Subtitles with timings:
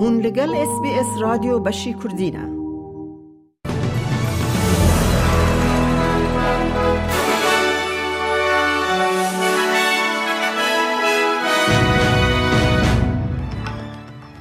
[0.00, 2.58] هون لگل اس بی اس رادیو بشی کردینه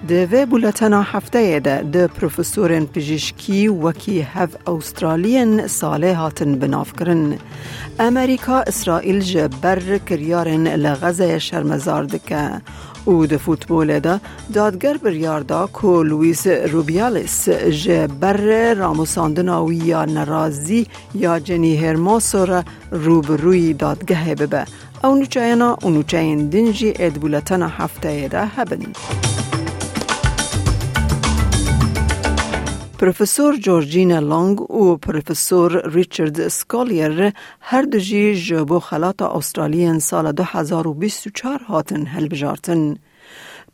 [0.07, 7.38] دوی بولتنا هفته ده ده پروفسورن پزشکی وکی هف استرالین ساله هاتن بناف کرن.
[8.00, 12.62] امریکا اسرائیل جبر کریارن لغزه شرمزار دکه.
[13.07, 14.20] او د فوتبول ده
[14.54, 17.50] دادگر بریار دا کو لویس روبیالیس
[17.83, 24.66] جبر راموساندنا یا نرازی یا جنی هرماسور روبروی دادگه ببه.
[25.04, 28.93] او نوچاینا او نوچاین دنجی اد بولتنا هفته ده هبن.
[33.00, 41.59] پروفسور جورجینا لانگ و پروفسور ریچارد سکالیر هر دو جی جبو خلات استرالین سال 2024
[41.59, 42.97] هاتن هل بجارتن.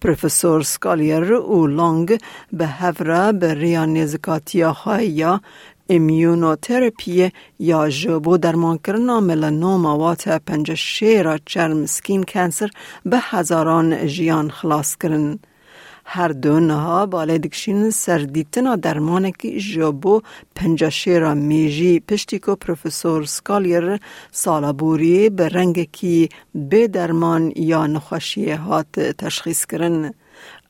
[0.02, 2.20] پروفسور سکالیر و لانگ
[2.54, 5.42] به هفره به ریان نزکاتیا یا
[5.90, 12.70] امیونوتراپی یا جبو درمان کرنا ملنوما وات پنج شیر چرم سکین کانسر
[13.06, 15.40] به هزاران جیان خلاص کرن.
[16.05, 20.21] هر دو نها بالای دکشین سردیتنا درمانه که جابو
[20.55, 24.01] پنجاشیرا میجی پشتی که پروفسور سکالیر
[24.33, 30.15] سالابوری به رنگ کی به درمان یا نخوشی هات تشخیص کرن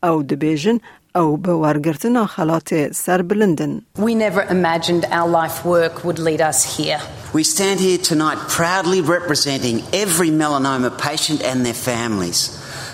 [0.02, 0.78] او دبیجن
[1.14, 6.76] او به ورگرتنا خلات سر بلندن We never imagined our life work would lead us
[6.76, 7.00] here.
[7.34, 12.38] We stand here tonight proudly representing every melanoma patient and their families,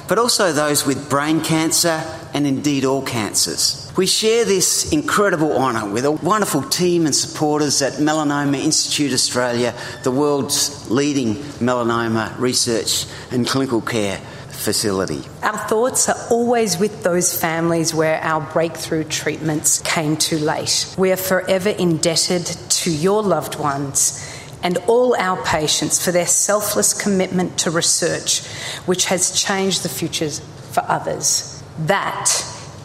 [0.08, 1.98] but also those with brain cancer
[2.33, 3.91] and indeed all cancers.
[3.97, 9.73] We share this incredible honour with a wonderful team and supporters at Melanoma Institute Australia,
[10.03, 15.21] the world's leading melanoma research and clinical care facility.
[15.41, 20.93] Our thoughts are always with those families where our breakthrough treatments came too late.
[20.97, 24.25] We are forever indebted to your loved ones
[24.61, 28.45] and all our patients for their selfless commitment to research,
[28.85, 30.41] which has changed the futures
[30.71, 31.58] for others.
[31.87, 32.27] That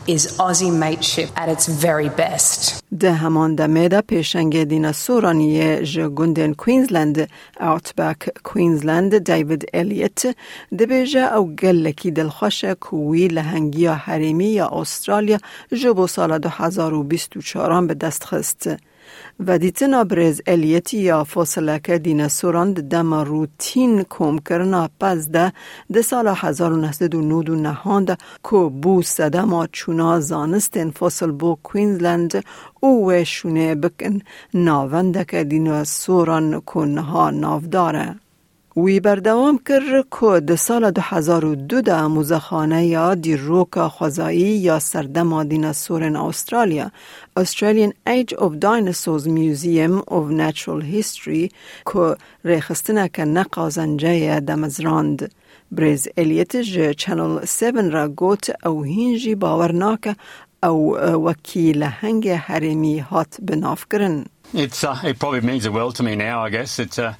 [0.06, 2.82] is Aussie mateship at its very best.
[3.00, 6.08] ده همان دمه ده پیشنگ دینا سورانیه جه
[6.58, 7.28] کوینزلند
[7.60, 10.36] اوتباک کوینزلند دیوید الیت
[10.78, 15.38] ده بیجه او گلکی دلخوش کوی لهنگی حریمی یا استرالیا
[15.82, 18.68] جبو سال 2024 به دست خست.
[19.40, 25.52] و دیتنا برز الیتی یا فاصله که دیناسوران دم روتین کم کرنا پس ده
[25.92, 28.16] ده سال 1999 ده
[28.50, 32.44] که بو سدما چونا زانستن فاصل بو کوینزلند
[32.80, 34.20] او شونه بکن
[34.54, 38.23] ناونده که دیناسوران کنها نافداره.
[38.76, 46.16] وی بردوام کرد که ده سال 2002 ده موزخانه یا دیروک خوزایی یا سردم دیناسورن
[46.16, 46.90] استرالیا
[47.40, 51.52] Australian Age of Dinosaurs Museum of Natural History
[51.92, 55.30] که ریخستنه که نقازنجه دمزراند.
[55.72, 60.16] بریز الیت جه چنل 7 را گوت او هینجی باورناکه
[60.62, 64.24] او وکیل هنگ حرمی هات بناف کرن.
[64.54, 66.44] It's uh, it probably means the world to me now.
[66.44, 67.14] I guess it's uh,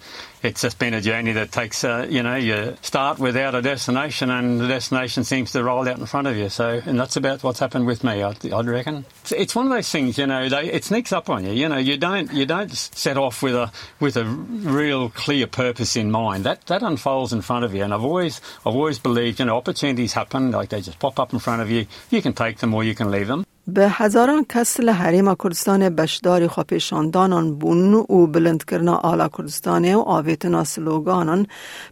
[0.44, 4.30] it's just been a journey that takes uh, you know you start without a destination
[4.30, 6.48] and the destination seems to roll out in front of you.
[6.48, 8.22] So and that's about what's happened with me.
[8.22, 10.18] I'd, I'd reckon it's, it's one of those things.
[10.18, 11.52] You know, they, it sneaks up on you.
[11.52, 15.96] You know, you don't you don't set off with a with a real clear purpose
[15.96, 16.44] in mind.
[16.44, 17.82] That that unfolds in front of you.
[17.82, 21.32] And I've always I've always believed you know opportunities happen like they just pop up
[21.32, 21.86] in front of you.
[22.10, 23.44] You can take them or you can leave them.
[23.66, 30.64] به هزاران کس حریم کردستان بشداری خواپیشاندانان بون و بلند کرنا آلا کردستان و آویتنا
[30.64, 31.46] سلوگانان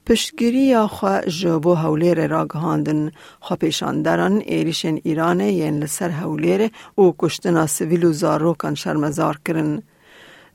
[0.06, 3.10] پشتگیری خوا جبو هولیر را گهاندن
[3.41, 9.83] خواپیشانداران ایریشن ایران ین لسر هولیر و کشتنا سویل و زاروکان شرمزار کرن.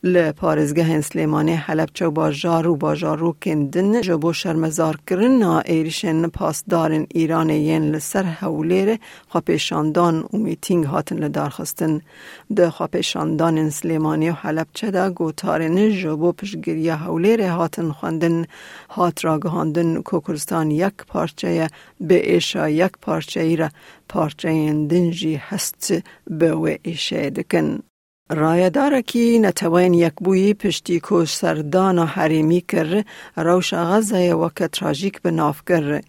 [0.03, 6.27] ل پارزگاه سلیمانی حلب چو با جارو با جارو کندن جبو شرمزار کرن نا ایریشن
[6.27, 12.01] پاسدارن ایران ین لسر حولیر خواپیشاندان و میتینگ هاتن لدار خستن
[12.55, 18.45] ده خواپیشاندان سلیمانی و حلب چه دا گوتارن جبو پشگیری حولیر هاتن خواندن
[18.89, 21.69] هات را گهاندن کوکرستان یک پارچه
[22.01, 23.69] به ایشا یک پارچه را
[24.09, 24.49] پارچه
[24.89, 25.93] دنجی هست
[26.27, 27.79] به و ایشه دکن.
[28.29, 33.05] ڕایەدارێکی نەتەوەین یەکبووی پشتی کۆشسەردان و هەرێمی کرد
[33.45, 36.05] ڕەوشە غەزایەوە کە تراژیک بناافکرد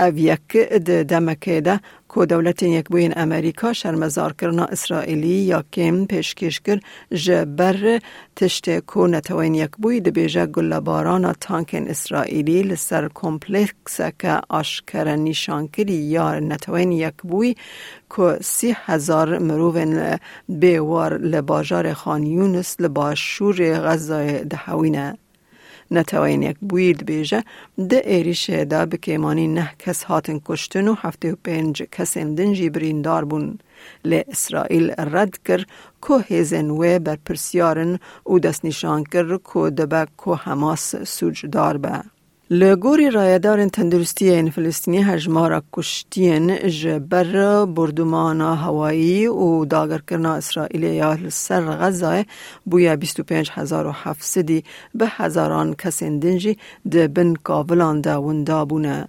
[0.00, 0.56] ناف کر او یک
[0.86, 1.80] د دمکه ده
[2.14, 6.80] که دولت یک بوین امریکا شرمزار کرنا اسرائیلی یا کم پیشکش کر
[7.14, 8.00] جبر
[8.36, 15.68] تشت کو نتوین یک بوی ده بیجه گلباران تانکن اسرائیلی لسر کمپلکس که آشکر نشان
[15.68, 17.54] کری یا نتوین یک بوی
[25.90, 27.44] نتوین یک بوید بیجه
[27.88, 33.24] ده ایریش دا بکیمانی نه کس هاتن کشتن و هفته و پنج کس دنجی بریندار
[33.24, 33.58] بون
[34.04, 35.64] لی اسرائیل رد کر
[36.08, 42.02] که هیزن و بر پرسیارن و دست نشان کر که دبه که حماس سوجدار به.
[42.52, 51.18] لگوری رایدار تندرستی این فلسطینی هجمارا کشتین جبر بردمان هوایی و داگر کرنا اسرائیل یا
[51.28, 52.26] سر غزه
[52.64, 54.48] بویا 25700
[54.94, 56.58] به هزاران کسین دنجی
[56.90, 59.08] ده بن کابلان دا وندا بونه.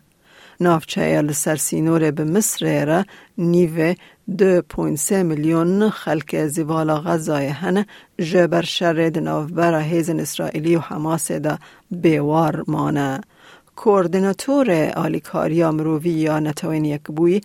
[0.60, 3.06] نافچه لسر سینور به مصر را
[3.38, 3.96] نیوه
[4.38, 7.86] 2.3 میلیون خلک زیوالا غزای هنه
[8.20, 11.58] جبر شر نوبر هیزن اسرائیلی و حماس دا
[11.92, 13.22] بیوار مانه.
[13.82, 17.42] کوردیناتور آلیکاریا مرووی یا نتوین یک بوی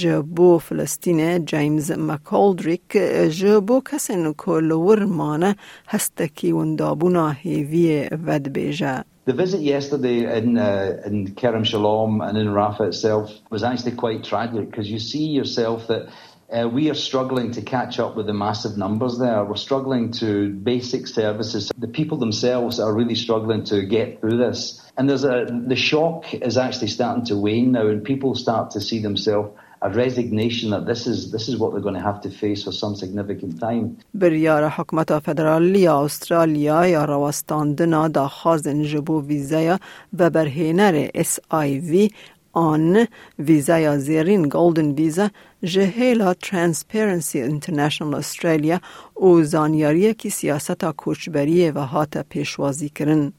[0.00, 2.96] جبو فلسطین جیمز مکالدریک
[3.30, 5.56] جبو کسین کلور مانه
[5.88, 12.48] هستکی وندابونا هیوی ود بیجه The visit yesterday in uh, in Kerem Shalom and in
[12.48, 16.02] Rafah itself was actually quite tragic because you see yourself that
[16.51, 19.43] uh, we are struggling to catch up with the massive numbers there.
[19.43, 21.71] We're struggling to basic services.
[21.77, 24.81] The people themselves are really struggling to get through this.
[24.97, 28.81] And there's a, the shock is actually starting to wane now and people start to
[28.81, 32.29] see themselves a resignation that this is this is what they're going to have to
[32.29, 33.97] face for some significant time.
[34.13, 39.79] بریار حکومت فدرالی استرالیا یا رواستاندنا دا خازن جبو ویزایا
[40.19, 42.09] و برهینر اس آی وی
[42.53, 43.07] آن
[43.39, 45.27] ویزا زیرین گولدن ویزا
[45.64, 48.80] جهیلا ترانسپیرنسی انترنشنال استرالیا
[49.14, 53.32] او زانیاری که سیاست کوچبری و هات پیشوازی کرن.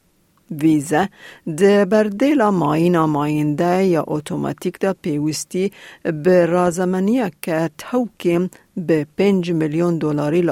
[0.51, 1.07] ویزا
[1.57, 5.71] ده بردیلا ماین ماینده یا اتوماتیک دا پیوستی
[6.23, 10.49] به رازمانیه که توکیم به 5 میلیون دلاری ل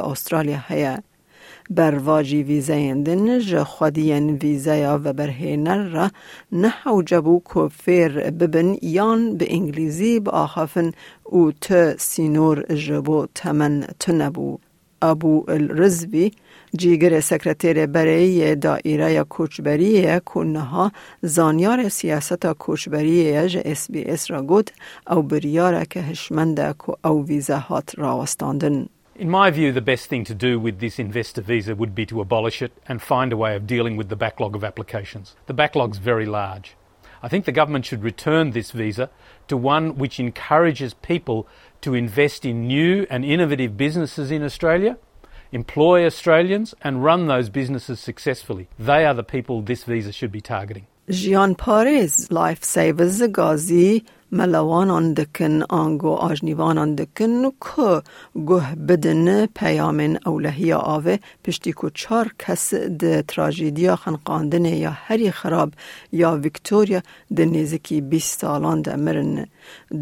[1.71, 1.75] هیا.
[1.75, 6.12] برواجی ویزایندن جا خودین ویزایا و برهینر را
[6.51, 6.73] نه
[7.06, 10.91] جبو کفیر ببن یان به انگلیزی با آخافن
[11.23, 14.57] او ت سینور جبو تمن تنبو.
[15.01, 16.31] ابو الرزبی
[16.77, 20.91] جیگر سکرتیر برای دائره کوچبری کنها
[21.21, 24.71] زانیار سیاست کوچبری جه اس بی اس را گود
[25.09, 28.85] او بریاره که هشمنده که او ویزا هات راوستاندن.
[29.16, 32.22] In my view, the best thing to do with this investor visa would be to
[32.22, 35.36] abolish it and find a way of dealing with the backlog of applications.
[35.48, 36.78] The backlog's very large.
[37.22, 39.10] I think the government should return this visa
[39.50, 41.46] to one which encourages people
[41.81, 44.98] to invest in new and innovative businesses in Australia,
[45.52, 48.69] employ Australians, and run those businesses successfully.
[48.80, 50.88] They are the people this visa should be targeting.
[51.10, 58.01] Jean Paris, Lifesavers Gazi, ملوانان دکن آنگو آجنیوانان دکن که
[58.48, 65.74] گه بدن پیامن اولهی آوه پشتی که چار کس ده تراجیدیا خنقاندن یا هری خراب
[66.12, 67.01] یا ویکتوریا
[67.36, 69.45] ده نیزکی بیست سالان ده مرن.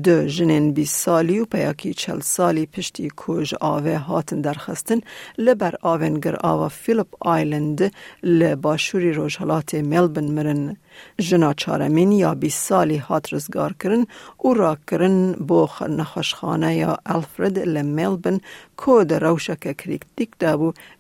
[0.04, 5.00] دو جنین بیست سالی و پیاکی چل سالی پشتی کج آوه هاتن درخستن
[5.38, 7.92] لبر آونگر آوه فیلپ آیلند
[8.24, 10.78] لباشوری روشالات ملبن مرن.
[11.18, 14.06] جنا چارمین یا بیست سالی هات رزگار کرن
[14.38, 18.39] او را کرن بو نخوشخانه یا الفرد لملبن
[18.77, 20.29] کو در روشک کریکتیک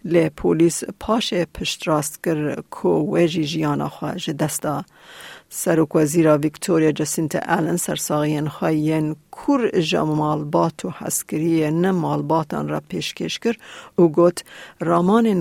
[0.05, 4.83] لی پولیس پاش پشت راست کر کو ویجی جیانا خواه دستا.
[5.51, 12.81] سروک وزیرا ویکتوریا جسینت آلن سرساغین خواهین کور جا مالبات و حسکری نه مالباتان را
[12.87, 13.55] پیشکش کر
[13.95, 14.43] او گوت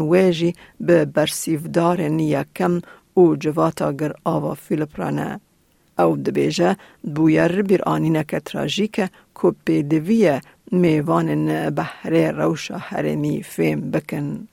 [0.01, 2.81] ویجی به برسیفدار یکم
[3.15, 4.55] او جواتا گر آوا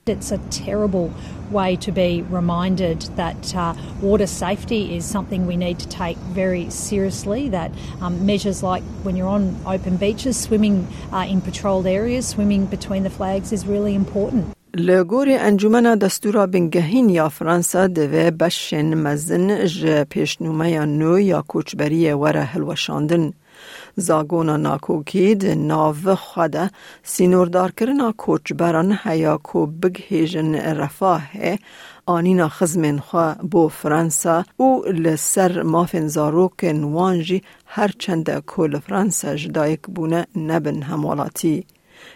[0.07, 1.11] It's a terrible
[1.51, 6.69] way to be reminded that uh, water safety is something we need to take very
[6.69, 7.49] seriously.
[7.49, 7.71] That
[8.01, 13.03] um, measures like when you're on open beaches, swimming uh, in patrolled areas, swimming between
[13.03, 14.54] the flags is really important.
[14.77, 22.43] لگور انجمن دستورا بنگهین یا فرانسا دوه بشن مزن ج پیشنومه نو یا کوچبری وره
[22.43, 23.33] هلوشاندن.
[23.95, 26.69] زاگونا ناکوکی ده ناو خواده
[27.03, 31.23] سینوردار کرنا کوچبران هیا کو بگهیجن رفاه
[32.05, 39.81] آنینا خزمین خوا بو فرانسا او لسر مافن زاروک نوانجی هر چند کل فرانسا جدایک
[39.95, 41.65] بونه نبن همالاتی.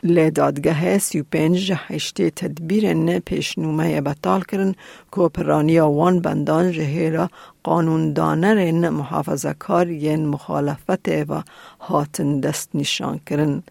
[0.04, 4.76] لی دادگاه سی و پنج هشتی تدبیر پیشنومه بطال کرن
[5.16, 7.30] که پرانیا وان بندان جهیرا
[7.64, 11.44] قانون دانرین محافظه کارین مخالفت و
[11.80, 13.64] هاتن دست نشان کرن.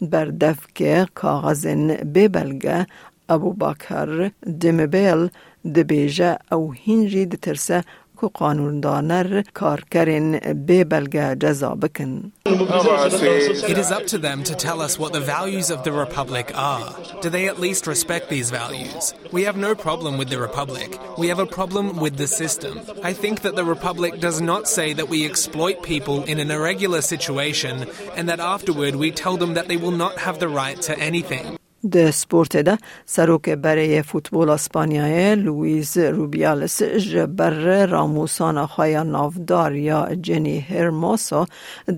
[0.00, 2.86] بردف که کاغذن ببلگه
[3.28, 5.28] ابو باکر دمبیل
[5.74, 7.84] دبیجه او هنجی دترسه
[8.21, 12.31] که قانوندانر کارکرین ببلگه جزا بکن.
[12.45, 16.89] It is up to them to tell us what the values of the Republic are.
[17.21, 19.13] Do they at least respect these values?
[19.31, 20.89] We have no problem with the Republic.
[21.17, 22.73] We have a problem with the system.
[23.11, 27.01] I think that the Republic does not say that we exploit people in an irregular
[27.13, 27.75] situation
[28.17, 31.45] and that afterward we tell them that they will not have the right to anything.
[31.94, 32.78] د سپورت ده
[33.14, 41.44] سروک برای فوتبال اسپانیای لویز روبیالس جبر راموسان خوایا نافدار یا جنی هرموسا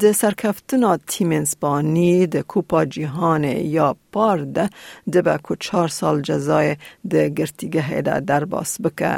[0.00, 3.44] د سرکفتنا تیم اسپانی د کوپا جهان
[3.76, 4.68] یا پار ده
[5.12, 6.76] ده به کو چهار سال جزای
[7.10, 9.14] ده گرتیگه ده در باس بکه.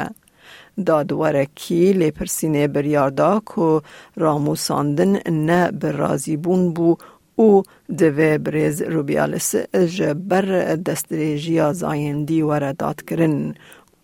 [0.85, 3.81] دادوارکی لپرسینه بریاردا که
[4.15, 6.97] راموساندن نه برازی بون بو
[7.39, 7.63] او
[7.97, 9.55] دوی بریز روبیالس
[9.95, 13.53] جبر دستریجیا زایندی وره داد کرن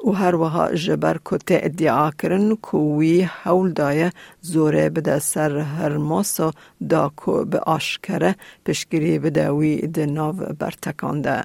[0.07, 4.11] و هر وها جبر کته ادعا کرن کوی حول دایه
[4.41, 6.51] زوره بده سر هر ماسا
[6.89, 8.35] دا کو به آشکره
[8.65, 11.43] پشگیری بده وی ده ناو برتکانده.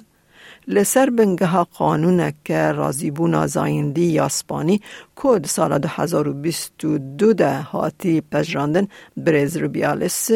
[0.69, 4.81] لسر بنگه قانون که رازیبون زایندی یاسپانی
[5.15, 10.31] کود سال 2022 ده هاتی پجراندن بریز روبیالس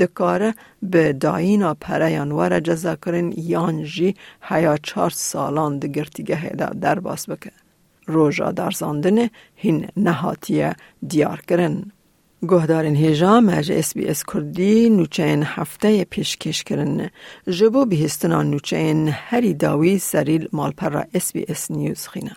[0.00, 6.48] دکاره به دایینا پریان وره جزا کرن یانجی هیا چار سالان دگرتیگه
[6.80, 7.50] در باس بکه.
[8.06, 10.76] روژا درزاندن هین نهاتیه
[11.08, 11.92] دیار کرن.
[12.46, 16.94] گۆهدارن هێژا مەژ SسBS کوردی نوچەن هەفتەیە پێشکەشکردن
[17.56, 22.34] ji بۆ بihێستنا نوچەن هەری داوی سەریل مالپەرا SسBS نیوز خینە.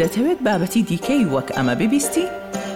[0.00, 2.26] دەتەوێت بابەتی دیکەی وەک ئەمە ببیستی؟